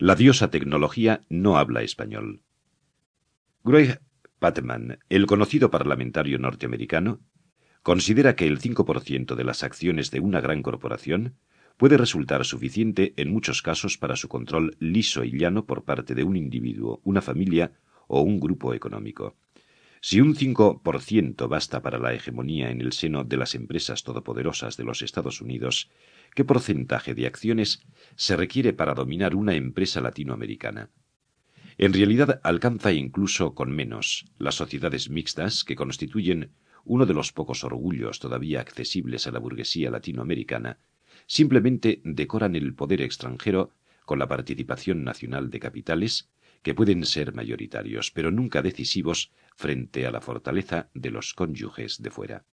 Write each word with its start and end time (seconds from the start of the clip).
La 0.00 0.14
diosa 0.14 0.50
tecnología 0.50 1.20
no 1.28 1.58
habla 1.58 1.82
español. 1.82 2.40
Greg 3.62 4.00
Patman, 4.38 4.98
el 5.10 5.26
conocido 5.26 5.70
parlamentario 5.70 6.38
norteamericano, 6.38 7.20
considera 7.82 8.34
que 8.34 8.46
el 8.46 8.60
5% 8.60 9.34
de 9.34 9.44
las 9.44 9.62
acciones 9.62 10.10
de 10.10 10.20
una 10.20 10.40
gran 10.40 10.62
corporación 10.62 11.34
puede 11.76 11.98
resultar 11.98 12.46
suficiente 12.46 13.12
en 13.18 13.30
muchos 13.30 13.60
casos 13.60 13.98
para 13.98 14.16
su 14.16 14.28
control 14.28 14.74
liso 14.78 15.22
y 15.22 15.38
llano 15.38 15.66
por 15.66 15.84
parte 15.84 16.14
de 16.14 16.24
un 16.24 16.34
individuo, 16.34 17.02
una 17.04 17.20
familia 17.20 17.72
o 18.08 18.22
un 18.22 18.40
grupo 18.40 18.72
económico. 18.72 19.36
Si 20.02 20.18
un 20.20 20.34
5% 20.34 21.46
basta 21.46 21.82
para 21.82 21.98
la 21.98 22.14
hegemonía 22.14 22.70
en 22.70 22.80
el 22.80 22.92
seno 22.92 23.22
de 23.22 23.36
las 23.36 23.54
empresas 23.54 24.02
todopoderosas 24.02 24.78
de 24.78 24.84
los 24.84 25.02
Estados 25.02 25.42
Unidos, 25.42 25.90
¿qué 26.34 26.42
porcentaje 26.42 27.14
de 27.14 27.26
acciones 27.26 27.82
se 28.16 28.34
requiere 28.34 28.72
para 28.72 28.94
dominar 28.94 29.34
una 29.34 29.54
empresa 29.54 30.00
latinoamericana? 30.00 30.88
En 31.76 31.92
realidad 31.92 32.40
alcanza 32.42 32.92
incluso 32.92 33.54
con 33.54 33.72
menos 33.72 34.24
las 34.38 34.54
sociedades 34.54 35.10
mixtas 35.10 35.64
que 35.64 35.76
constituyen 35.76 36.52
uno 36.84 37.04
de 37.04 37.12
los 37.12 37.32
pocos 37.32 37.62
orgullos 37.62 38.20
todavía 38.20 38.60
accesibles 38.60 39.26
a 39.26 39.32
la 39.32 39.38
burguesía 39.38 39.90
latinoamericana, 39.90 40.78
simplemente 41.26 42.00
decoran 42.04 42.56
el 42.56 42.74
poder 42.74 43.02
extranjero 43.02 43.74
con 44.06 44.18
la 44.18 44.28
participación 44.28 45.04
nacional 45.04 45.50
de 45.50 45.60
capitales 45.60 46.30
que 46.62 46.74
pueden 46.74 47.04
ser 47.04 47.34
mayoritarios, 47.34 48.10
pero 48.10 48.30
nunca 48.30 48.62
decisivos 48.62 49.32
frente 49.56 50.06
a 50.06 50.10
la 50.10 50.20
fortaleza 50.20 50.90
de 50.94 51.10
los 51.10 51.34
cónyuges 51.34 52.02
de 52.02 52.10
fuera. 52.10 52.44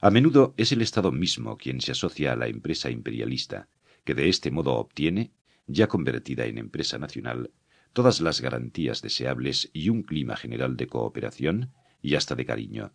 A 0.00 0.10
menudo 0.10 0.54
es 0.56 0.72
el 0.72 0.82
Estado 0.82 1.10
mismo 1.10 1.56
quien 1.56 1.80
se 1.80 1.92
asocia 1.92 2.32
a 2.32 2.36
la 2.36 2.48
empresa 2.48 2.90
imperialista, 2.90 3.68
que 4.04 4.14
de 4.14 4.28
este 4.28 4.50
modo 4.50 4.74
obtiene, 4.74 5.32
ya 5.66 5.88
convertida 5.88 6.44
en 6.44 6.58
empresa 6.58 6.98
nacional, 6.98 7.50
todas 7.92 8.20
las 8.20 8.40
garantías 8.40 9.00
deseables 9.00 9.70
y 9.72 9.88
un 9.88 10.02
clima 10.02 10.36
general 10.36 10.76
de 10.76 10.86
cooperación 10.86 11.72
y 12.02 12.14
hasta 12.14 12.34
de 12.34 12.44
cariño. 12.44 12.92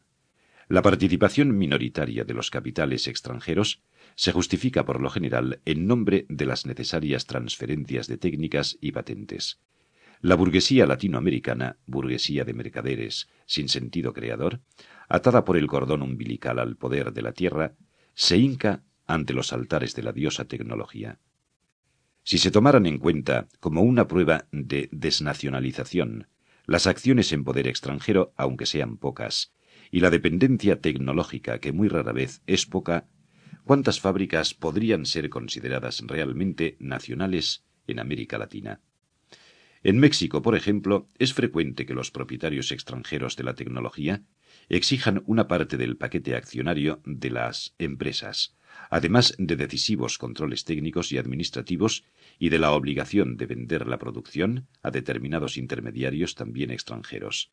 La 0.69 0.81
participación 0.81 1.58
minoritaria 1.58 2.23
de 2.23 2.33
los 2.33 2.50
capitales 2.50 3.08
extranjeros 3.08 3.81
se 4.16 4.31
justifica 4.31 4.85
por 4.85 5.02
lo 5.02 5.09
general 5.09 5.59
en 5.66 5.88
nombre 5.88 6.25
de 6.30 6.45
las 6.45 6.66
necesarias 6.66 7.25
transferencias 7.25 8.08
de 8.08 8.17
técnicas 8.17 8.78
y 8.80 8.91
patentes, 8.91 9.59
la 10.22 10.36
burguesía 10.36 10.86
latinoamericana, 10.86 11.77
burguesía 11.88 12.45
de 12.45 12.53
mercaderes, 12.53 13.27
sin 13.45 13.69
sentido 13.69 14.14
creador, 14.14 14.61
atada 15.09 15.44
por 15.44 15.58
el 15.58 15.67
cordón 15.67 16.03
umbilical 16.03 16.59
al 16.59 16.78
poder 16.78 17.11
de 17.11 17.22
la 17.23 17.33
tierra, 17.33 17.73
se 18.13 18.38
hinca 18.38 18.83
ante 19.08 19.33
los 19.33 19.52
altares 19.52 19.95
de 19.95 20.03
la 20.03 20.11
diosa 20.11 20.45
tecnología. 20.45 21.19
Si 22.23 22.38
se 22.38 22.52
tomaran 22.52 22.86
en 22.86 23.00
cuenta 23.00 23.47
como 23.59 23.81
una 23.81 24.08
prueba 24.08 24.45
de 24.52 24.89
desnacionalización 24.91 26.28
las 26.67 26.85
acciones 26.85 27.31
en 27.33 27.44
poder 27.44 27.67
extranjero, 27.67 28.33
aunque 28.38 28.67
sean 28.67 28.97
pocas, 28.97 29.53
y 29.89 30.00
la 30.00 30.11
dependencia 30.11 30.80
tecnológica, 30.80 31.59
que 31.59 31.72
muy 31.72 31.89
rara 31.89 32.13
vez 32.13 32.44
es 32.45 32.66
poca, 32.66 33.08
¿cuántas 33.66 34.00
fábricas 34.00 34.53
podrían 34.53 35.06
ser 35.06 35.30
consideradas 35.30 36.02
realmente 36.06 36.78
nacionales 36.80 37.66
en 37.88 38.00
América 38.00 38.38
Latina? 38.38 38.80
En 39.84 39.98
México, 39.98 40.44
por 40.44 40.56
ejemplo, 40.56 41.08
es 41.18 41.34
frecuente 41.34 41.88
que 41.88 41.96
los 41.96 42.12
propietarios 42.12 42.72
extranjeros 42.72 43.36
de 43.36 43.44
la 43.44 43.56
tecnología 43.56 44.24
exijan 44.70 45.24
una 45.26 45.48
parte 45.48 45.76
del 45.76 45.98
paquete 45.98 46.36
accionario 46.36 47.02
de 47.04 47.32
las 47.32 47.74
empresas, 47.80 48.56
además 48.92 49.34
de 49.40 49.56
decisivos 49.56 50.20
controles 50.20 50.66
técnicos 50.66 51.12
y 51.12 51.18
administrativos 51.18 52.04
y 52.38 52.50
de 52.50 52.59
la 52.59 52.74
obligación 52.74 53.38
de 53.38 53.48
vender 53.48 53.88
la 53.88 53.98
producción 53.98 54.68
a 54.84 54.92
determinados 54.92 55.58
intermediarios 55.58 56.36
también 56.36 56.70
extranjeros, 56.70 57.52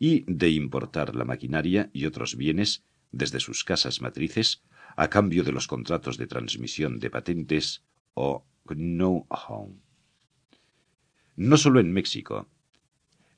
y 0.00 0.24
de 0.26 0.50
importar 0.50 1.14
la 1.14 1.24
maquinaria 1.24 1.90
y 1.92 2.06
otros 2.06 2.36
bienes 2.36 2.82
desde 3.12 3.38
sus 3.38 3.62
casas 3.62 4.00
matrices 4.00 4.64
a 4.96 5.08
cambio 5.08 5.44
de 5.44 5.52
los 5.52 5.68
contratos 5.68 6.16
de 6.16 6.26
transmisión 6.26 6.98
de 6.98 7.10
patentes 7.10 7.84
o 8.14 8.44
know-how 8.66 9.78
no 11.38 11.56
solo 11.56 11.78
en 11.78 11.92
México. 11.92 12.48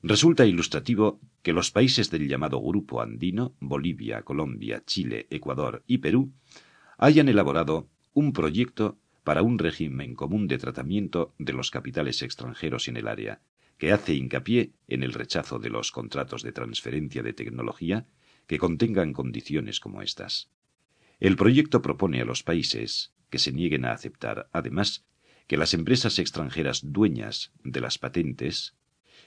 Resulta 0.01 0.47
ilustrativo 0.47 1.19
que 1.43 1.53
los 1.53 1.69
países 1.69 2.09
del 2.09 2.27
llamado 2.27 2.59
Grupo 2.59 2.99
Andino, 2.99 3.53
Bolivia, 3.59 4.23
Colombia, 4.23 4.81
Chile, 4.87 5.27
Ecuador 5.29 5.83
y 5.85 5.99
Perú, 5.99 6.31
hayan 6.97 7.29
elaborado 7.29 7.87
un 8.13 8.33
proyecto 8.33 8.97
para 9.23 9.43
un 9.43 9.59
régimen 9.59 10.15
común 10.15 10.47
de 10.47 10.57
tratamiento 10.57 11.35
de 11.37 11.53
los 11.53 11.69
capitales 11.69 12.23
extranjeros 12.23 12.87
en 12.87 12.97
el 12.97 13.07
área, 13.07 13.41
que 13.77 13.91
hace 13.91 14.15
hincapié 14.15 14.73
en 14.87 15.03
el 15.03 15.13
rechazo 15.13 15.59
de 15.59 15.69
los 15.69 15.91
contratos 15.91 16.41
de 16.41 16.51
transferencia 16.51 17.21
de 17.21 17.33
tecnología 17.33 18.07
que 18.47 18.57
contengan 18.57 19.13
condiciones 19.13 19.79
como 19.79 20.01
estas. 20.01 20.49
El 21.19 21.35
proyecto 21.35 21.83
propone 21.83 22.19
a 22.19 22.25
los 22.25 22.41
países 22.41 23.13
que 23.29 23.37
se 23.37 23.51
nieguen 23.51 23.85
a 23.85 23.93
aceptar, 23.93 24.49
además, 24.51 25.05
que 25.51 25.57
las 25.57 25.73
empresas 25.73 26.17
extranjeras 26.17 26.79
dueñas 26.93 27.51
de 27.65 27.81
las 27.81 27.97
patentes 27.97 28.77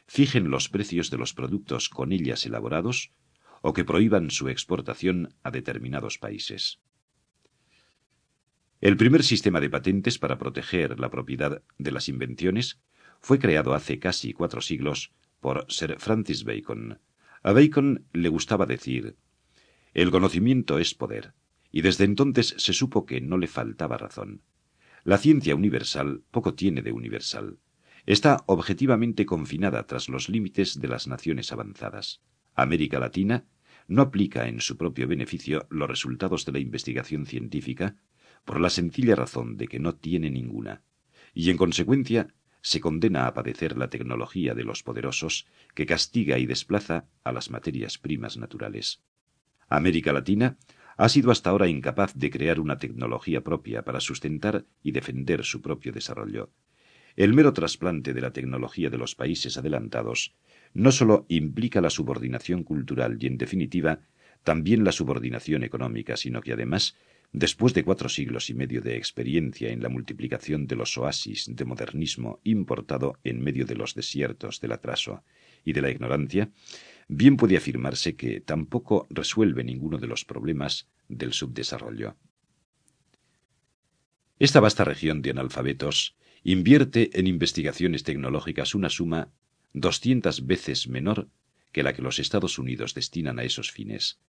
fijen 0.06 0.48
los 0.48 0.70
precios 0.70 1.10
de 1.10 1.18
los 1.18 1.34
productos 1.34 1.90
con 1.90 2.12
ellas 2.12 2.46
elaborados 2.46 3.12
o 3.60 3.74
que 3.74 3.84
prohíban 3.84 4.30
su 4.30 4.48
exportación 4.48 5.34
a 5.42 5.50
determinados 5.50 6.16
países. 6.16 6.80
El 8.80 8.96
primer 8.96 9.22
sistema 9.22 9.60
de 9.60 9.68
patentes 9.68 10.18
para 10.18 10.38
proteger 10.38 10.98
la 10.98 11.10
propiedad 11.10 11.62
de 11.76 11.92
las 11.92 12.08
invenciones 12.08 12.80
fue 13.20 13.38
creado 13.38 13.74
hace 13.74 13.98
casi 13.98 14.32
cuatro 14.32 14.62
siglos 14.62 15.12
por 15.40 15.66
Sir 15.68 15.96
Francis 15.98 16.44
Bacon. 16.44 17.00
A 17.42 17.52
Bacon 17.52 18.06
le 18.14 18.30
gustaba 18.30 18.64
decir, 18.64 19.18
el 19.92 20.10
conocimiento 20.10 20.78
es 20.78 20.94
poder, 20.94 21.34
y 21.70 21.82
desde 21.82 22.04
entonces 22.04 22.54
se 22.56 22.72
supo 22.72 23.04
que 23.04 23.20
no 23.20 23.36
le 23.36 23.46
faltaba 23.46 23.98
razón. 23.98 24.40
La 25.04 25.18
ciencia 25.18 25.54
universal 25.54 26.22
poco 26.30 26.54
tiene 26.54 26.80
de 26.80 26.90
universal. 26.90 27.58
Está 28.06 28.42
objetivamente 28.46 29.26
confinada 29.26 29.86
tras 29.86 30.08
los 30.08 30.30
límites 30.30 30.80
de 30.80 30.88
las 30.88 31.06
naciones 31.06 31.52
avanzadas. 31.52 32.22
América 32.54 32.98
Latina 32.98 33.44
no 33.86 34.00
aplica 34.00 34.48
en 34.48 34.62
su 34.62 34.78
propio 34.78 35.06
beneficio 35.06 35.66
los 35.68 35.90
resultados 35.90 36.46
de 36.46 36.52
la 36.52 36.58
investigación 36.58 37.26
científica 37.26 37.96
por 38.46 38.60
la 38.60 38.70
sencilla 38.70 39.14
razón 39.14 39.58
de 39.58 39.68
que 39.68 39.78
no 39.78 39.94
tiene 39.94 40.30
ninguna, 40.30 40.82
y 41.34 41.50
en 41.50 41.58
consecuencia 41.58 42.34
se 42.62 42.80
condena 42.80 43.26
a 43.26 43.34
padecer 43.34 43.76
la 43.76 43.90
tecnología 43.90 44.54
de 44.54 44.64
los 44.64 44.82
poderosos 44.82 45.46
que 45.74 45.84
castiga 45.84 46.38
y 46.38 46.46
desplaza 46.46 47.08
a 47.24 47.32
las 47.32 47.50
materias 47.50 47.98
primas 47.98 48.38
naturales. 48.38 49.02
América 49.68 50.14
Latina 50.14 50.56
ha 50.96 51.08
sido 51.08 51.30
hasta 51.30 51.50
ahora 51.50 51.68
incapaz 51.68 52.14
de 52.14 52.30
crear 52.30 52.60
una 52.60 52.78
tecnología 52.78 53.42
propia 53.42 53.82
para 53.82 54.00
sustentar 54.00 54.64
y 54.82 54.92
defender 54.92 55.44
su 55.44 55.60
propio 55.60 55.92
desarrollo. 55.92 56.50
El 57.16 57.32
mero 57.32 57.52
trasplante 57.52 58.12
de 58.12 58.20
la 58.20 58.32
tecnología 58.32 58.90
de 58.90 58.98
los 58.98 59.14
países 59.14 59.56
adelantados 59.56 60.34
no 60.72 60.90
sólo 60.90 61.26
implica 61.28 61.80
la 61.80 61.90
subordinación 61.90 62.64
cultural 62.64 63.18
y, 63.20 63.26
en 63.26 63.38
definitiva, 63.38 64.00
también 64.42 64.84
la 64.84 64.92
subordinación 64.92 65.62
económica, 65.62 66.16
sino 66.16 66.40
que 66.40 66.52
además, 66.52 66.96
después 67.32 67.72
de 67.72 67.84
cuatro 67.84 68.08
siglos 68.08 68.50
y 68.50 68.54
medio 68.54 68.80
de 68.80 68.96
experiencia 68.96 69.70
en 69.70 69.82
la 69.82 69.88
multiplicación 69.88 70.66
de 70.66 70.76
los 70.76 70.98
oasis 70.98 71.46
de 71.48 71.64
modernismo 71.64 72.40
importado 72.42 73.18
en 73.22 73.40
medio 73.40 73.64
de 73.64 73.76
los 73.76 73.94
desiertos 73.94 74.60
del 74.60 74.72
atraso 74.72 75.22
y 75.64 75.72
de 75.72 75.82
la 75.82 75.90
ignorancia, 75.90 76.50
bien 77.08 77.36
puede 77.36 77.56
afirmarse 77.56 78.16
que 78.16 78.40
tampoco 78.40 79.06
resuelve 79.10 79.64
ninguno 79.64 79.98
de 79.98 80.06
los 80.06 80.24
problemas 80.24 80.88
del 81.08 81.32
subdesarrollo. 81.32 82.16
Esta 84.38 84.60
vasta 84.60 84.84
región 84.84 85.22
de 85.22 85.30
analfabetos 85.30 86.16
invierte 86.42 87.18
en 87.18 87.26
investigaciones 87.26 88.02
tecnológicas 88.02 88.74
una 88.74 88.90
suma 88.90 89.30
doscientas 89.72 90.46
veces 90.46 90.88
menor 90.88 91.28
que 91.72 91.82
la 91.82 91.92
que 91.92 92.02
los 92.02 92.18
Estados 92.18 92.58
Unidos 92.58 92.94
destinan 92.94 93.38
a 93.38 93.44
esos 93.44 93.70
fines. 93.70 94.20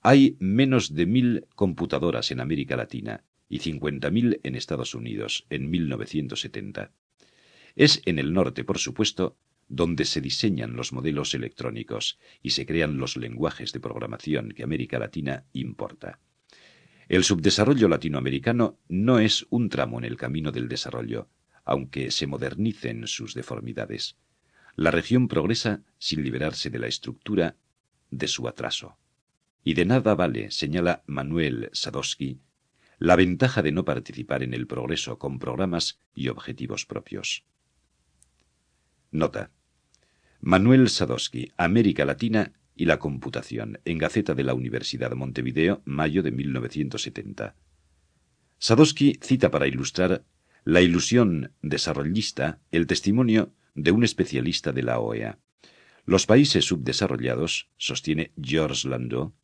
Hay 0.00 0.36
menos 0.38 0.94
de 0.94 1.06
mil 1.06 1.46
computadoras 1.54 2.30
en 2.30 2.40
América 2.40 2.76
Latina 2.76 3.24
y 3.48 3.58
cincuenta 3.58 4.10
mil 4.10 4.40
en 4.42 4.54
Estados 4.54 4.94
Unidos 4.94 5.46
en 5.50 5.70
1970. 5.70 6.92
Es 7.74 8.02
en 8.06 8.18
el 8.18 8.32
norte, 8.32 8.64
por 8.64 8.78
supuesto, 8.78 9.36
donde 9.68 10.04
se 10.04 10.20
diseñan 10.20 10.76
los 10.76 10.92
modelos 10.92 11.34
electrónicos 11.34 12.18
y 12.42 12.50
se 12.50 12.66
crean 12.66 12.98
los 12.98 13.16
lenguajes 13.16 13.72
de 13.72 13.80
programación 13.80 14.50
que 14.50 14.62
América 14.62 14.98
Latina 14.98 15.44
importa. 15.52 16.20
El 17.08 17.24
subdesarrollo 17.24 17.88
latinoamericano 17.88 18.78
no 18.88 19.18
es 19.18 19.46
un 19.50 19.68
tramo 19.68 19.98
en 19.98 20.04
el 20.04 20.16
camino 20.16 20.52
del 20.52 20.68
desarrollo, 20.68 21.28
aunque 21.64 22.10
se 22.10 22.26
modernicen 22.26 23.06
sus 23.06 23.34
deformidades. 23.34 24.16
La 24.76 24.90
región 24.90 25.28
progresa 25.28 25.82
sin 25.98 26.22
liberarse 26.22 26.70
de 26.70 26.78
la 26.78 26.86
estructura 26.86 27.56
de 28.10 28.28
su 28.28 28.46
atraso. 28.48 28.98
Y 29.64 29.74
de 29.74 29.84
nada 29.84 30.14
vale, 30.14 30.50
señala 30.50 31.02
Manuel 31.06 31.68
Sadowski, 31.72 32.40
la 32.98 33.16
ventaja 33.16 33.62
de 33.62 33.72
no 33.72 33.84
participar 33.84 34.42
en 34.42 34.54
el 34.54 34.66
progreso 34.66 35.18
con 35.18 35.38
programas 35.38 36.00
y 36.14 36.28
objetivos 36.28 36.84
propios. 36.84 37.44
Nota. 39.10 39.50
Manuel 40.40 40.88
Sadowski, 40.88 41.52
América 41.56 42.04
Latina 42.04 42.52
y 42.76 42.84
la 42.84 42.98
computación, 42.98 43.80
en 43.84 43.98
Gaceta 43.98 44.34
de 44.34 44.44
la 44.44 44.54
Universidad 44.54 45.10
de 45.10 45.16
Montevideo, 45.16 45.82
mayo 45.84 46.22
de 46.22 46.30
1970. 46.30 47.56
Sadowski 48.58 49.18
cita 49.20 49.50
para 49.50 49.66
ilustrar 49.66 50.24
la 50.64 50.80
ilusión 50.80 51.52
desarrollista 51.62 52.60
el 52.70 52.86
testimonio 52.86 53.52
de 53.74 53.90
un 53.90 54.04
especialista 54.04 54.72
de 54.72 54.82
la 54.82 55.00
OEA. 55.00 55.38
Los 56.04 56.26
países 56.26 56.64
subdesarrollados, 56.64 57.68
sostiene 57.76 58.32
Georges 58.40 58.84
Landau, 58.84 59.34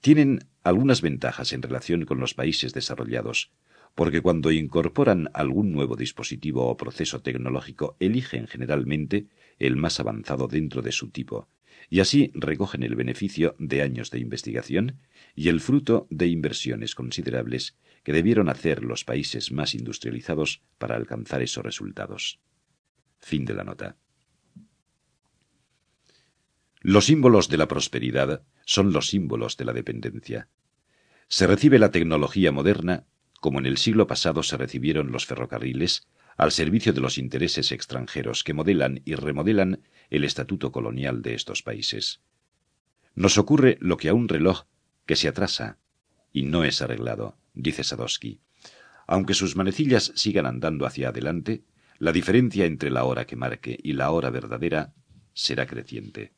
tienen 0.00 0.48
algunas 0.64 1.02
ventajas 1.02 1.52
en 1.52 1.62
relación 1.62 2.04
con 2.04 2.18
los 2.18 2.34
países 2.34 2.72
desarrollados, 2.72 3.52
porque 3.94 4.20
cuando 4.20 4.50
incorporan 4.52 5.30
algún 5.34 5.72
nuevo 5.72 5.96
dispositivo 5.96 6.66
o 6.66 6.76
proceso 6.76 7.20
tecnológico 7.20 7.96
eligen 8.00 8.46
generalmente 8.46 9.26
el 9.58 9.76
más 9.76 10.00
avanzado 10.00 10.48
dentro 10.48 10.82
de 10.82 10.92
su 10.92 11.10
tipo, 11.10 11.48
y 11.88 12.00
así 12.00 12.30
recogen 12.34 12.82
el 12.82 12.94
beneficio 12.94 13.56
de 13.58 13.82
años 13.82 14.10
de 14.10 14.20
investigación 14.20 14.98
y 15.34 15.48
el 15.48 15.60
fruto 15.60 16.06
de 16.10 16.28
inversiones 16.28 16.94
considerables 16.94 17.76
que 18.02 18.12
debieron 18.12 18.48
hacer 18.48 18.84
los 18.84 19.04
países 19.04 19.52
más 19.52 19.74
industrializados 19.74 20.62
para 20.78 20.96
alcanzar 20.96 21.42
esos 21.42 21.64
resultados. 21.64 22.40
Fin 23.18 23.44
de 23.44 23.54
la 23.54 23.64
nota. 23.64 23.96
Los 26.80 27.06
símbolos 27.06 27.48
de 27.48 27.58
la 27.58 27.68
prosperidad 27.68 28.42
son 28.64 28.92
los 28.92 29.08
símbolos 29.08 29.56
de 29.56 29.64
la 29.66 29.72
dependencia. 29.72 30.48
Se 31.28 31.46
recibe 31.46 31.78
la 31.78 31.90
tecnología 31.90 32.52
moderna 32.52 33.04
como 33.40 33.58
en 33.58 33.66
el 33.66 33.78
siglo 33.78 34.06
pasado 34.06 34.42
se 34.42 34.56
recibieron 34.56 35.10
los 35.10 35.26
ferrocarriles, 35.26 36.06
al 36.36 36.52
servicio 36.52 36.92
de 36.92 37.00
los 37.00 37.18
intereses 37.18 37.72
extranjeros 37.72 38.44
que 38.44 38.54
modelan 38.54 39.02
y 39.04 39.14
remodelan 39.14 39.82
el 40.08 40.24
estatuto 40.24 40.72
colonial 40.72 41.22
de 41.22 41.34
estos 41.34 41.62
países. 41.62 42.20
Nos 43.14 43.36
ocurre 43.38 43.76
lo 43.80 43.96
que 43.96 44.08
a 44.08 44.14
un 44.14 44.28
reloj 44.28 44.64
que 45.06 45.16
se 45.16 45.28
atrasa 45.28 45.78
y 46.32 46.44
no 46.44 46.64
es 46.64 46.80
arreglado, 46.80 47.36
dice 47.54 47.82
Sadowski. 47.84 48.40
Aunque 49.06 49.34
sus 49.34 49.56
manecillas 49.56 50.12
sigan 50.14 50.46
andando 50.46 50.86
hacia 50.86 51.08
adelante, 51.08 51.64
la 51.98 52.12
diferencia 52.12 52.64
entre 52.64 52.90
la 52.90 53.04
hora 53.04 53.26
que 53.26 53.36
marque 53.36 53.78
y 53.82 53.94
la 53.94 54.10
hora 54.10 54.30
verdadera 54.30 54.94
será 55.34 55.66
creciente. 55.66 56.32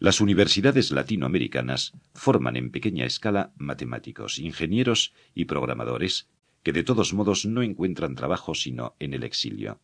Las 0.00 0.22
universidades 0.22 0.92
latinoamericanas 0.92 1.92
forman 2.14 2.56
en 2.56 2.70
pequeña 2.70 3.04
escala 3.04 3.52
matemáticos, 3.58 4.38
ingenieros 4.38 5.12
y 5.34 5.44
programadores 5.44 6.30
que 6.62 6.72
de 6.72 6.82
todos 6.84 7.12
modos 7.12 7.44
no 7.44 7.62
encuentran 7.62 8.14
trabajo 8.14 8.54
sino 8.54 8.96
en 8.98 9.12
el 9.12 9.24
exilio. 9.24 9.82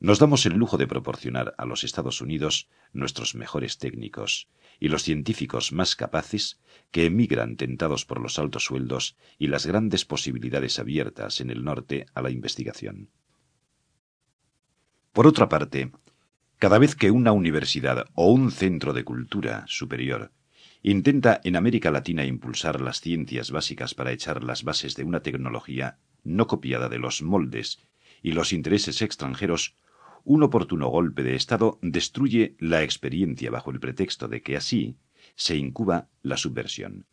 Nos 0.00 0.18
damos 0.18 0.44
el 0.44 0.52
lujo 0.52 0.76
de 0.76 0.86
proporcionar 0.86 1.54
a 1.56 1.64
los 1.64 1.82
Estados 1.82 2.20
Unidos 2.20 2.68
nuestros 2.92 3.34
mejores 3.34 3.78
técnicos 3.78 4.50
y 4.78 4.88
los 4.88 5.02
científicos 5.02 5.72
más 5.72 5.96
capaces 5.96 6.60
que 6.90 7.06
emigran 7.06 7.56
tentados 7.56 8.04
por 8.04 8.20
los 8.20 8.38
altos 8.38 8.64
sueldos 8.64 9.16
y 9.38 9.46
las 9.46 9.64
grandes 9.64 10.04
posibilidades 10.04 10.78
abiertas 10.78 11.40
en 11.40 11.48
el 11.48 11.64
norte 11.64 12.04
a 12.12 12.20
la 12.20 12.30
investigación. 12.30 13.08
Por 15.14 15.26
otra 15.26 15.48
parte, 15.48 15.90
cada 16.60 16.78
vez 16.78 16.94
que 16.94 17.10
una 17.10 17.32
universidad 17.32 18.04
o 18.14 18.30
un 18.30 18.52
centro 18.52 18.92
de 18.92 19.02
cultura 19.02 19.64
superior 19.66 20.30
intenta 20.82 21.40
en 21.42 21.56
América 21.56 21.90
Latina 21.90 22.26
impulsar 22.26 22.82
las 22.82 23.00
ciencias 23.00 23.50
básicas 23.50 23.94
para 23.94 24.12
echar 24.12 24.44
las 24.44 24.62
bases 24.62 24.94
de 24.94 25.04
una 25.04 25.22
tecnología 25.22 25.96
no 26.22 26.46
copiada 26.46 26.90
de 26.90 26.98
los 26.98 27.22
moldes 27.22 27.78
y 28.22 28.32
los 28.32 28.52
intereses 28.52 29.00
extranjeros, 29.00 29.74
un 30.22 30.42
oportuno 30.42 30.88
golpe 30.88 31.22
de 31.22 31.34
Estado 31.34 31.78
destruye 31.80 32.56
la 32.58 32.82
experiencia 32.82 33.50
bajo 33.50 33.70
el 33.70 33.80
pretexto 33.80 34.28
de 34.28 34.42
que 34.42 34.58
así 34.58 34.98
se 35.36 35.56
incuba 35.56 36.08
la 36.22 36.36
subversión. 36.36 37.06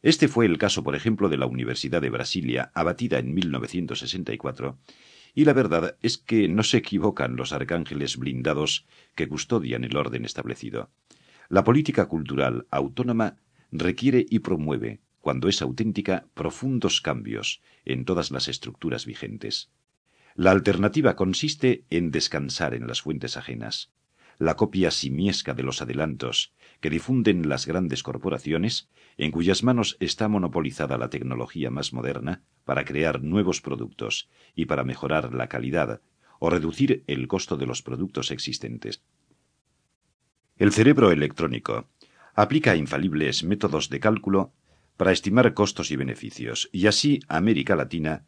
Este 0.00 0.26
fue 0.26 0.46
el 0.46 0.56
caso, 0.56 0.82
por 0.82 0.96
ejemplo, 0.96 1.28
de 1.28 1.36
la 1.36 1.44
Universidad 1.44 2.00
de 2.00 2.08
Brasilia, 2.08 2.70
abatida 2.72 3.18
en 3.18 3.34
1964, 3.34 4.78
y 5.34 5.44
la 5.44 5.52
verdad 5.52 5.96
es 6.02 6.18
que 6.18 6.48
no 6.48 6.62
se 6.62 6.78
equivocan 6.78 7.36
los 7.36 7.52
arcángeles 7.52 8.16
blindados 8.16 8.86
que 9.14 9.28
custodian 9.28 9.84
el 9.84 9.96
orden 9.96 10.24
establecido. 10.24 10.90
La 11.48 11.64
política 11.64 12.06
cultural 12.06 12.66
autónoma 12.70 13.36
requiere 13.72 14.24
y 14.28 14.40
promueve, 14.40 15.00
cuando 15.20 15.48
es 15.48 15.62
auténtica, 15.62 16.26
profundos 16.34 17.00
cambios 17.00 17.60
en 17.84 18.04
todas 18.04 18.30
las 18.30 18.48
estructuras 18.48 19.06
vigentes. 19.06 19.70
La 20.34 20.52
alternativa 20.52 21.16
consiste 21.16 21.84
en 21.90 22.10
descansar 22.10 22.74
en 22.74 22.86
las 22.86 23.02
fuentes 23.02 23.36
ajenas. 23.36 23.90
La 24.40 24.56
copia 24.56 24.90
simiesca 24.90 25.52
de 25.52 25.62
los 25.62 25.82
adelantos 25.82 26.54
que 26.80 26.88
difunden 26.88 27.50
las 27.50 27.66
grandes 27.66 28.02
corporaciones, 28.02 28.88
en 29.18 29.32
cuyas 29.32 29.62
manos 29.62 29.98
está 30.00 30.28
monopolizada 30.28 30.96
la 30.96 31.10
tecnología 31.10 31.68
más 31.68 31.92
moderna, 31.92 32.42
para 32.64 32.86
crear 32.86 33.22
nuevos 33.22 33.60
productos 33.60 34.30
y 34.54 34.64
para 34.64 34.82
mejorar 34.82 35.34
la 35.34 35.48
calidad 35.48 36.00
o 36.38 36.48
reducir 36.48 37.04
el 37.06 37.28
costo 37.28 37.58
de 37.58 37.66
los 37.66 37.82
productos 37.82 38.30
existentes. 38.30 39.02
El 40.56 40.72
cerebro 40.72 41.12
electrónico 41.12 41.90
aplica 42.34 42.76
infalibles 42.76 43.44
métodos 43.44 43.90
de 43.90 44.00
cálculo 44.00 44.54
para 44.96 45.12
estimar 45.12 45.52
costos 45.52 45.90
y 45.90 45.96
beneficios, 45.96 46.70
y 46.72 46.86
así 46.86 47.20
América 47.28 47.76
Latina 47.76 48.24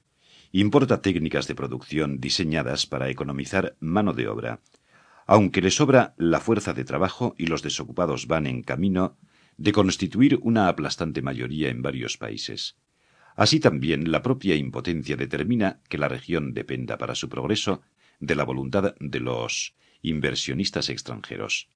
importa 0.51 1.01
técnicas 1.01 1.49
de 1.49 1.55
producción 1.55 2.21
diseñadas 2.21 2.85
para 2.85 3.09
economizar 3.09 3.77
mano 3.81 4.13
de 4.13 4.29
obra, 4.29 4.61
aunque 5.33 5.63
le 5.63 5.71
sobra 5.71 6.13
la 6.19 6.41
fuerza 6.41 6.75
de 6.75 6.85
trabajo 6.85 7.35
y 7.39 7.47
los 7.47 7.63
desocupados 7.63 8.27
van 8.27 8.47
en 8.47 8.63
camino 8.63 9.17
de 9.57 9.73
constituir 9.73 10.39
una 10.43 10.69
aplastante 10.69 11.23
mayoría 11.23 11.71
en 11.71 11.81
varios 11.81 12.19
países. 12.19 12.77
Así 13.35 13.59
también 13.59 14.13
la 14.13 14.21
propia 14.21 14.57
impotencia 14.57 15.17
determina 15.17 15.81
que 15.89 15.97
la 15.97 16.09
región 16.09 16.53
dependa 16.53 16.99
para 16.99 17.15
su 17.15 17.31
progreso 17.31 17.81
de 18.21 18.35
la 18.35 18.45
voluntad 18.45 18.95
de 19.01 19.21
los 19.21 19.75
inversionistas 20.03 20.91
extranjeros. 20.91 21.71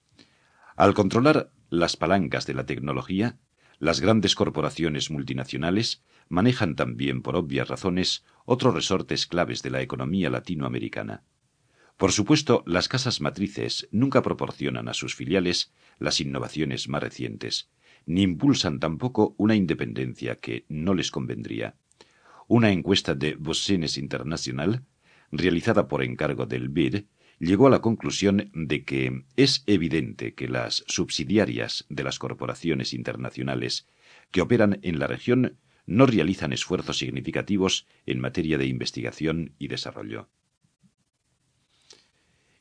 Al 0.77 0.93
controlar 0.93 1.51
las 1.71 1.97
palancas 1.97 2.45
de 2.45 2.53
la 2.53 2.67
tecnología, 2.67 3.39
las 3.79 4.03
grandes 4.03 4.35
corporaciones 4.35 5.11
multinacionales 5.11 6.05
manejan 6.29 6.75
también, 6.77 7.23
por 7.23 7.37
obvias 7.37 7.69
razones, 7.69 8.23
otros 8.45 8.75
resortes 8.75 9.27
claves 9.27 9.63
de 9.63 9.71
la 9.71 9.81
economía 9.81 10.29
latinoamericana. 10.29 11.25
Por 11.97 12.13
supuesto, 12.13 12.63
las 12.67 12.89
casas 12.89 13.23
matrices 13.23 13.89
nunca 13.91 14.23
proporcionan 14.23 14.89
a 14.89 14.95
sus 14.95 15.15
filiales 15.15 15.73
las 15.99 16.21
innovaciones 16.21 16.89
más 16.89 17.03
recientes, 17.03 17.71
ni 18.05 18.23
impulsan 18.23 18.81
tampoco 18.81 19.35
una 19.39 19.55
independencia 19.55 20.37
que 20.37 20.67
no 20.69 20.93
les 20.93 21.11
convendría. 21.11 21.77
Una 22.49 22.71
encuesta 22.71 23.15
de 23.15 23.35
Bossenes 23.37 23.97
Internacional, 23.97 24.85
realizada 25.33 25.89
por 25.89 26.03
encargo 26.03 26.45
del 26.45 26.69
BID, 26.69 27.05
llegó 27.39 27.67
a 27.67 27.71
la 27.71 27.81
conclusión 27.81 28.51
de 28.53 28.85
que 28.85 29.25
es 29.37 29.65
evidente 29.67 30.35
que 30.35 30.49
las 30.49 30.85
subsidiarias 30.87 31.87
de 31.89 32.05
las 32.05 32.19
corporaciones 32.19 32.93
internacionales 32.93 33.87
que 34.31 34.43
operan 34.43 34.81
en 34.83 34.99
la 34.99 35.07
región 35.07 35.59
no 35.87 36.05
realizan 36.05 36.53
esfuerzos 36.53 36.99
significativos 36.99 37.87
en 38.05 38.21
materia 38.21 38.59
de 38.59 38.67
investigación 38.67 39.55
y 39.59 39.69
desarrollo. 39.69 40.29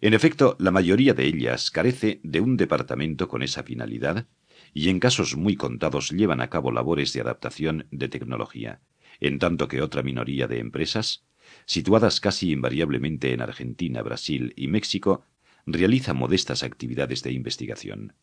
En 0.05 0.13
efecto, 0.13 0.55
la 0.59 0.69
mayoría 0.69 1.15
de 1.15 1.25
ellas 1.25 1.71
carece 1.71 2.19
de 2.21 2.39
un 2.39 2.57
departamento 2.57 3.27
con 3.27 3.41
esa 3.41 3.63
finalidad 3.63 4.27
y 4.71 4.89
en 4.89 4.99
casos 4.99 5.35
muy 5.35 5.55
contados 5.55 6.11
llevan 6.11 6.41
a 6.41 6.49
cabo 6.51 6.71
labores 6.71 7.11
de 7.13 7.21
adaptación 7.21 7.87
de 7.89 8.07
tecnología, 8.07 8.81
en 9.19 9.39
tanto 9.39 9.67
que 9.67 9.81
otra 9.81 10.03
minoría 10.03 10.45
de 10.45 10.59
empresas, 10.59 11.25
situadas 11.65 12.19
casi 12.19 12.51
invariablemente 12.51 13.33
en 13.33 13.41
Argentina, 13.41 14.03
Brasil 14.03 14.53
y 14.55 14.67
México, 14.67 15.25
realiza 15.65 16.13
modestas 16.13 16.61
actividades 16.61 17.23
de 17.23 17.31
investigación. 17.31 18.13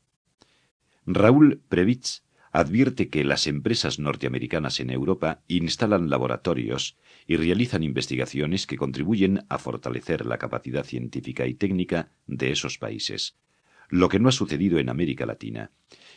Raúl 1.05 1.63
Previtz 1.69 2.23
advierte 2.53 3.09
que 3.09 3.25
las 3.25 3.47
empresas 3.47 3.99
norteamericanas 3.99 4.79
en 4.79 4.91
Europa 4.91 5.43
instalan 5.49 6.11
laboratorios 6.11 6.99
y 7.27 7.37
realizan 7.37 7.83
investigaciones 7.83 8.67
que 8.67 8.77
contribuyen 8.77 9.45
a 9.49 9.59
fortalecer 9.59 10.27
la 10.27 10.37
capacidad 10.37 10.85
científica 10.85 11.47
y 11.47 11.55
técnica 11.55 12.13
de 12.27 12.53
esos 12.53 12.77
países, 12.77 13.37
lo 13.89 14.11
que 14.11 14.19
no 14.19 14.29
ha 14.29 14.33
sucedido 14.33 14.79
en 14.79 14.91
América 14.91 15.25
Latina, 15.25 15.73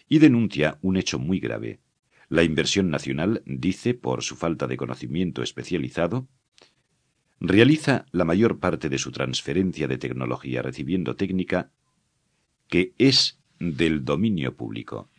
y 0.10 0.20
denuncia 0.20 0.78
un 0.82 0.98
hecho 0.98 1.20
muy 1.20 1.40
grave. 1.40 1.80
La 2.28 2.44
inversión 2.44 2.90
nacional, 2.90 3.42
dice, 3.46 3.94
por 3.94 4.22
su 4.22 4.36
falta 4.36 4.68
de 4.68 4.76
conocimiento 4.76 5.42
especializado, 5.42 6.28
realiza 7.40 8.08
la 8.12 8.26
mayor 8.26 8.60
parte 8.60 8.90
de 8.90 8.98
su 8.98 9.12
transferencia 9.12 9.88
de 9.88 9.98
tecnología 9.98 10.62
recibiendo 10.62 11.16
técnica 11.16 11.72
que 12.68 12.94
es 12.98 13.40
del 13.60 14.04
dominio 14.04 14.56
público. 14.56 15.10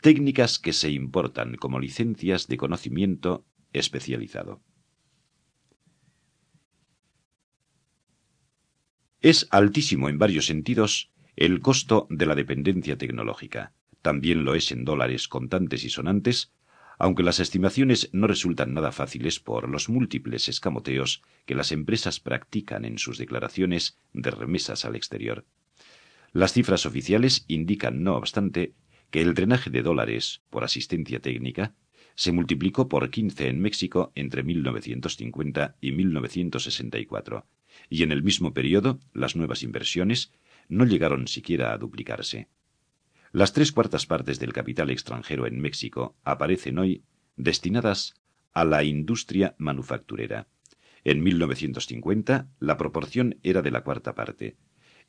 Técnicas 0.00 0.58
que 0.58 0.72
se 0.72 0.90
importan 0.90 1.56
como 1.56 1.80
licencias 1.80 2.46
de 2.46 2.56
conocimiento 2.56 3.44
especializado. 3.72 4.62
Es 9.20 9.48
altísimo 9.50 10.08
en 10.08 10.18
varios 10.18 10.46
sentidos 10.46 11.10
el 11.34 11.60
costo 11.60 12.06
de 12.10 12.26
la 12.26 12.34
dependencia 12.34 12.96
tecnológica. 12.96 13.74
También 14.02 14.44
lo 14.44 14.54
es 14.54 14.70
en 14.70 14.84
dólares 14.84 15.26
contantes 15.26 15.84
y 15.84 15.90
sonantes, 15.90 16.52
aunque 16.98 17.22
las 17.22 17.40
estimaciones 17.40 18.08
no 18.12 18.26
resultan 18.26 18.72
nada 18.72 18.92
fáciles 18.92 19.40
por 19.40 19.68
los 19.68 19.88
múltiples 19.88 20.48
escamoteos 20.48 21.22
que 21.44 21.54
las 21.54 21.72
empresas 21.72 22.20
practican 22.20 22.84
en 22.84 22.98
sus 22.98 23.18
declaraciones 23.18 23.98
de 24.12 24.30
remesas 24.30 24.84
al 24.84 24.96
exterior. 24.96 25.44
Las 26.32 26.52
cifras 26.52 26.86
oficiales 26.86 27.44
indican, 27.48 28.02
no 28.02 28.16
obstante, 28.16 28.74
que 29.10 29.22
el 29.22 29.34
drenaje 29.34 29.70
de 29.70 29.82
dólares 29.82 30.42
por 30.50 30.64
asistencia 30.64 31.20
técnica 31.20 31.74
se 32.14 32.32
multiplicó 32.32 32.88
por 32.88 33.10
15 33.10 33.48
en 33.48 33.60
México 33.60 34.12
entre 34.14 34.42
1950 34.42 35.76
y 35.80 35.92
1964, 35.92 37.46
y 37.90 38.02
en 38.02 38.12
el 38.12 38.22
mismo 38.22 38.54
periodo 38.54 38.98
las 39.12 39.36
nuevas 39.36 39.62
inversiones 39.62 40.32
no 40.68 40.84
llegaron 40.84 41.28
siquiera 41.28 41.72
a 41.72 41.78
duplicarse. 41.78 42.48
Las 43.32 43.52
tres 43.52 43.70
cuartas 43.70 44.06
partes 44.06 44.38
del 44.38 44.52
capital 44.52 44.90
extranjero 44.90 45.46
en 45.46 45.60
México 45.60 46.16
aparecen 46.24 46.78
hoy 46.78 47.04
destinadas 47.36 48.14
a 48.52 48.64
la 48.64 48.82
industria 48.82 49.54
manufacturera. 49.58 50.48
En 51.04 51.22
1950 51.22 52.48
la 52.58 52.78
proporción 52.78 53.38
era 53.42 53.60
de 53.60 53.70
la 53.70 53.82
cuarta 53.82 54.14
parte. 54.14 54.56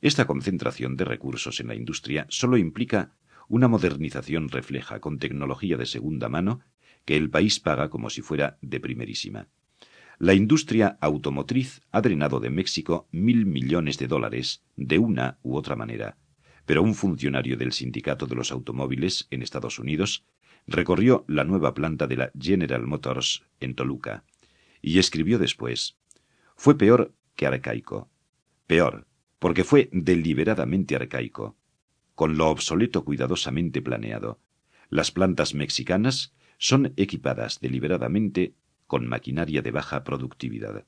Esta 0.02 0.26
concentración 0.26 0.96
de 0.96 1.06
recursos 1.06 1.58
en 1.58 1.68
la 1.68 1.74
industria 1.74 2.26
solo 2.28 2.58
implica 2.58 3.16
una 3.48 3.68
modernización 3.68 4.48
refleja 4.48 5.00
con 5.00 5.18
tecnología 5.18 5.76
de 5.76 5.86
segunda 5.86 6.28
mano 6.28 6.60
que 7.04 7.16
el 7.16 7.30
país 7.30 7.60
paga 7.60 7.88
como 7.88 8.10
si 8.10 8.20
fuera 8.20 8.58
de 8.60 8.80
primerísima. 8.80 9.48
La 10.18 10.34
industria 10.34 10.98
automotriz 11.00 11.80
ha 11.90 12.00
drenado 12.00 12.40
de 12.40 12.50
México 12.50 13.08
mil 13.12 13.46
millones 13.46 13.98
de 13.98 14.08
dólares 14.08 14.62
de 14.76 14.98
una 14.98 15.38
u 15.42 15.56
otra 15.56 15.76
manera, 15.76 16.16
pero 16.66 16.82
un 16.82 16.94
funcionario 16.94 17.56
del 17.56 17.72
sindicato 17.72 18.26
de 18.26 18.34
los 18.34 18.52
automóviles 18.52 19.26
en 19.30 19.42
Estados 19.42 19.78
Unidos 19.78 20.24
recorrió 20.66 21.24
la 21.28 21.44
nueva 21.44 21.72
planta 21.72 22.06
de 22.06 22.16
la 22.16 22.30
General 22.38 22.86
Motors 22.86 23.44
en 23.60 23.74
Toluca 23.74 24.24
y 24.82 24.98
escribió 24.98 25.38
después, 25.38 25.96
fue 26.56 26.76
peor 26.76 27.14
que 27.36 27.46
arcaico. 27.46 28.10
Peor, 28.66 29.06
porque 29.38 29.64
fue 29.64 29.88
deliberadamente 29.92 30.94
arcaico, 30.94 31.56
con 32.18 32.36
lo 32.36 32.48
obsoleto 32.48 33.04
cuidadosamente 33.04 33.80
planeado. 33.80 34.40
Las 34.90 35.12
plantas 35.12 35.54
mexicanas 35.54 36.34
son 36.58 36.92
equipadas 36.96 37.60
deliberadamente 37.60 38.56
con 38.88 39.06
maquinaria 39.06 39.62
de 39.62 39.70
baja 39.70 40.02
productividad. 40.02 40.84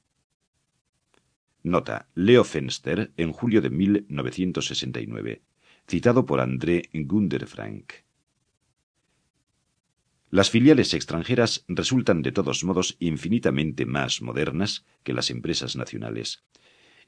Nota. 1.63 2.09
Leo 2.17 2.43
Fenster 2.43 3.13
en 3.17 3.31
julio 3.31 3.63
de 3.63 3.71
1969 3.71 5.43
citado 5.89 6.27
por 6.27 6.41
André 6.41 6.91
Gunderfrank. 6.93 7.93
Las 10.31 10.51
filiales 10.51 10.95
extranjeras 10.95 11.65
resultan 11.69 12.23
de 12.23 12.33
todos 12.33 12.65
modos 12.65 12.97
infinitamente 12.99 13.87
más 13.87 14.21
modernas 14.21 14.85
que 15.05 15.13
las 15.13 15.31
empresas 15.31 15.77
nacionales. 15.77 16.43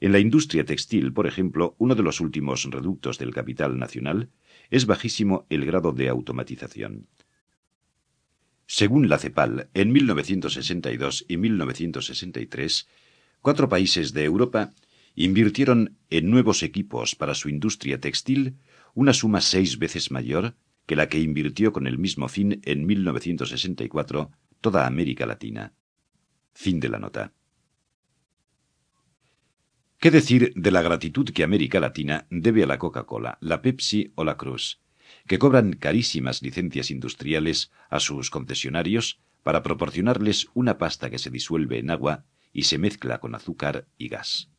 En 0.03 0.11
la 0.11 0.19
industria 0.19 0.65
textil, 0.65 1.13
por 1.13 1.27
ejemplo, 1.27 1.75
uno 1.77 1.95
de 1.95 2.03
los 2.03 2.19
últimos 2.19 2.65
reductos 2.65 3.17
del 3.17 3.33
capital 3.33 3.79
nacional, 3.79 4.31
es 4.69 4.85
bajísimo 4.85 5.47
el 5.49 5.65
grado 5.65 5.93
de 5.93 6.09
automatización. 6.09 7.07
Según 8.67 9.07
la 9.07 9.17
CEPAL, 9.17 9.69
en 9.73 9.93
1962 9.93 11.23
y 11.29 11.37
1963, 11.37 12.89
cuatro 13.39 13.69
países 13.69 14.11
de 14.11 14.25
Europa 14.25 14.71
invirtieron 15.15 15.97
en 16.09 16.29
nuevos 16.29 16.63
equipos 16.63 17.15
para 17.15 17.33
su 17.33 17.47
industria 17.47 18.01
textil 18.01 18.57
una 18.93 19.13
suma 19.13 19.39
seis 19.39 19.79
veces 19.79 20.11
mayor 20.11 20.57
que 20.85 20.97
la 20.97 21.07
que 21.07 21.21
invirtió 21.21 21.71
con 21.71 21.87
el 21.87 21.97
mismo 21.97 22.27
fin 22.27 22.59
en 22.65 22.85
1964 22.85 24.31
toda 24.59 24.85
América 24.85 25.25
Latina. 25.25 25.75
Fin 26.51 26.81
de 26.81 26.89
la 26.89 26.99
nota. 26.99 27.31
¿Qué 30.03 30.11
decir 30.11 30.51
de 30.57 30.71
la 30.71 30.81
gratitud 30.81 31.29
que 31.29 31.45
América 31.45 31.79
Latina 31.79 32.27
debe 32.29 32.63
a 32.63 32.67
la 32.67 32.77
Coca-Cola, 32.77 33.37
la 33.39 33.61
Pepsi 33.61 34.11
o 34.15 34.25
la 34.25 34.35
Cruz, 34.35 34.81
que 35.27 35.39
cobran 35.39 35.71
carísimas 35.71 36.41
licencias 36.41 36.91
industriales 36.91 37.71
a 37.89 38.01
sus 38.01 38.29
concesionarios 38.29 39.21
para 39.43 39.63
proporcionarles 39.63 40.49
una 40.55 40.77
pasta 40.77 41.09
que 41.09 41.19
se 41.19 41.29
disuelve 41.29 41.79
en 41.79 41.89
agua 41.89 42.25
y 42.51 42.63
se 42.63 42.79
mezcla 42.79 43.21
con 43.21 43.33
azúcar 43.33 43.87
y 43.97 44.09
gas? 44.09 44.49